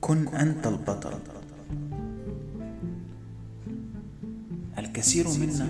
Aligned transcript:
كن 0.00 0.28
أنت 0.28 0.66
البطل. 0.66 1.18
الكثير 4.78 5.28
منا 5.28 5.68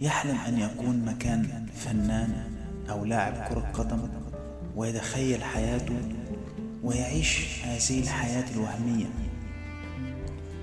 يحلم 0.00 0.36
أن 0.36 0.58
يكون 0.58 1.04
مكان 1.04 1.66
فنان 1.74 2.44
أو 2.90 3.04
لاعب 3.04 3.32
كرة 3.32 3.70
قدم 3.74 4.08
ويتخيل 4.76 5.44
حياته 5.44 5.98
ويعيش 6.82 7.64
هذه 7.64 8.00
الحياة 8.00 8.44
الوهمية 8.54 9.06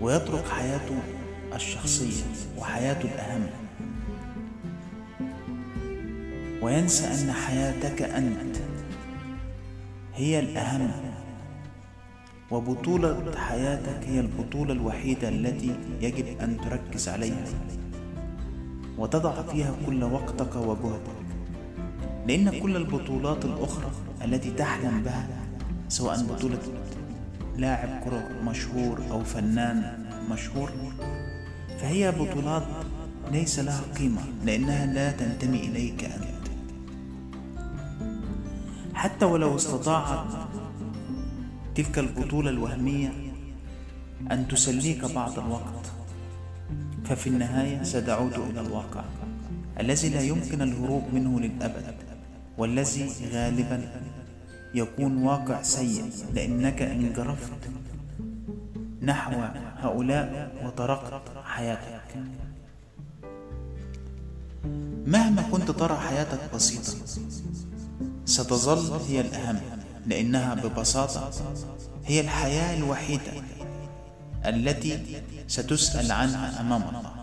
ويترك 0.02 0.48
حياته 0.48 1.00
الشخصية 1.56 2.24
وحياته 2.58 3.10
الأهم. 3.16 3.48
وينسى 6.62 7.06
أن 7.08 7.32
حياتك 7.32 8.02
أنت 8.02 8.56
هي 10.16 10.40
الأهم. 10.40 10.92
وبطولة 12.52 13.36
حياتك 13.36 14.04
هي 14.08 14.20
البطولة 14.20 14.74
الوحيدة 14.74 15.30
التي 15.30 15.76
يجب 16.02 16.26
أن 16.42 16.58
تركز 16.62 17.10
عليها 17.10 17.46
وتضع 18.98 19.42
فيها 19.42 19.72
كل 19.86 20.04
وقتك 20.04 20.56
وجهدك 20.56 21.18
لأن 22.28 22.60
كل 22.60 22.76
البطولات 22.76 23.46
الأخرى 23.46 23.92
التي 24.26 24.52
تحلم 24.52 25.02
بها 25.04 25.28
سواء 25.90 26.24
بطولة 26.24 26.60
لاعب 27.58 28.04
كرة 28.04 28.30
مشهور 28.44 29.02
أو 29.12 29.24
فنان 29.24 30.06
مشهور 30.32 30.72
فهي 31.80 32.12
بطولات 32.12 32.64
ليس 33.32 33.60
لها 33.60 33.82
قيمة 33.98 34.22
لأنها 34.46 34.86
لا 34.86 35.12
تنتمي 35.12 35.60
إليك 35.60 36.04
أنت. 36.04 36.48
حتى 38.94 39.26
ولو 39.26 39.56
استطاعت 39.56 40.26
تلك 41.78 42.00
البطولة 42.00 42.50
الوهمية 42.50 43.14
أن 44.32 44.48
تسليك 44.48 45.06
بعض 45.06 45.40
الوقت 45.40 45.92
ففي 47.06 47.28
النهاية 47.28 47.84
ستعود 47.84 48.34
إلى 48.34 48.62
الواقع 48.62 49.04
الذي 49.80 50.10
لا 50.10 50.22
يمكن 50.22 50.62
الهروب 50.62 51.04
منه 51.14 51.40
للأبد 51.40 51.96
والذي 52.58 53.10
غالبا 53.32 53.90
يكون 54.74 55.18
واقع 55.24 55.62
سيء 55.62 56.12
لأنك 56.34 56.82
انجرفت 56.82 57.70
نحو 59.02 59.42
هؤلاء 59.78 60.52
وطرقت 60.66 61.22
حياتك. 61.44 62.02
مهما 65.08 65.42
كنت 65.52 65.72
ترى 65.72 65.98
حياتك 65.98 66.40
بسيطة 66.56 67.06
ستظل 68.26 69.00
هي 69.10 69.22
الأهم. 69.22 69.60
لأنها 70.08 70.54
ببساطة 70.54 71.32
هي 72.06 72.20
الحياة 72.20 72.78
الوحيدة 72.78 73.32
التي 74.46 75.22
ستسأل 75.48 76.12
عنها 76.12 76.62
أمام 76.62 76.82
الله 76.82 77.14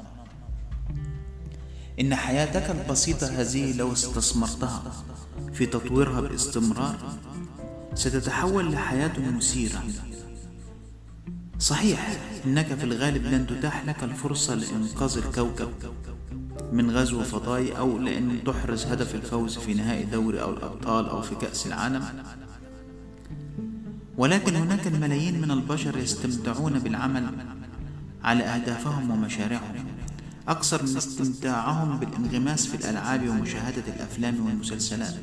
إن 2.00 2.14
حياتك 2.14 2.70
البسيطة 2.70 3.26
هذه 3.26 3.76
لو 3.76 3.92
استثمرتها 3.92 4.92
في 5.52 5.66
تطويرها 5.66 6.20
باستمرار 6.20 6.96
ستتحول 7.94 8.72
لحياة 8.72 9.18
مثيرة. 9.18 9.82
صحيح 11.58 12.18
إنك 12.46 12.66
في 12.66 12.84
الغالب 12.84 13.24
لن 13.24 13.46
تتاح 13.46 13.84
لك 13.84 14.02
الفرصة 14.04 14.54
لإنقاذ 14.54 15.18
الكوكب 15.18 15.68
من 16.72 16.90
غزو 16.90 17.22
فضائي 17.22 17.78
أو 17.78 17.98
لأن 17.98 18.44
تحرز 18.44 18.86
هدف 18.86 19.14
الفوز 19.14 19.58
في 19.58 19.74
نهائي 19.74 20.04
دوري 20.04 20.42
أو 20.42 20.50
الأبطال 20.50 21.08
أو 21.08 21.22
في 21.22 21.34
كأس 21.34 21.66
العالم. 21.66 22.04
ولكن 24.18 24.56
هناك 24.56 24.86
الملايين 24.86 25.40
من 25.40 25.50
البشر 25.50 25.98
يستمتعون 25.98 26.78
بالعمل 26.78 27.26
على 28.24 28.44
أهدافهم 28.44 29.10
ومشاريعهم. 29.10 29.84
أكثر 30.48 30.82
من 30.82 30.96
استمتاعهم 30.96 31.98
بالانغماس 31.98 32.66
في 32.66 32.74
الألعاب 32.74 33.28
ومشاهدة 33.28 33.82
الأفلام 33.96 34.46
والمسلسلات. 34.46 35.14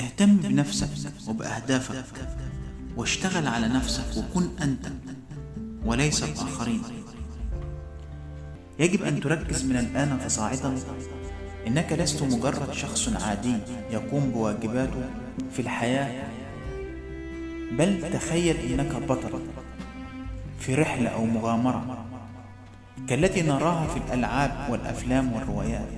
اهتم 0.00 0.36
بنفسك 0.36 0.88
وبأهدافك 1.28 2.28
واشتغل 2.96 3.46
على 3.46 3.68
نفسك 3.68 4.16
وكن 4.16 4.48
أنت 4.62 4.86
وليس 5.84 6.22
الآخرين. 6.22 6.82
يجب 8.78 9.02
أن 9.02 9.20
تركز 9.20 9.64
من 9.64 9.76
الآن 9.76 10.18
فصاعدا 10.18 10.74
إنك 11.66 11.92
لست 11.92 12.22
مجرد 12.22 12.72
شخص 12.72 13.08
عادي 13.08 13.56
يقوم 13.90 14.30
بواجباته 14.30 15.23
في 15.52 15.62
الحياة. 15.62 16.24
بل 17.72 18.12
تخيل 18.12 18.56
إنك 18.56 18.96
بطل 19.08 19.40
في 20.58 20.74
رحلة 20.74 21.08
أو 21.08 21.24
مغامرة 21.24 22.04
كالتي 23.08 23.42
نراها 23.42 23.86
في 23.86 23.96
الألعاب 23.96 24.70
والأفلام 24.70 25.32
والروايات. 25.32 25.88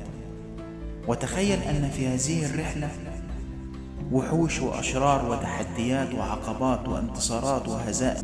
وتخيل 1.09 1.59
أن 1.63 1.91
في 1.97 2.09
هذه 2.09 2.47
الرحلة 2.47 2.89
وحوش 4.13 4.61
وأشرار 4.61 5.31
وتحديات 5.31 6.15
وعقبات 6.15 6.89
وانتصارات 6.89 7.69
وهزائم. 7.69 8.23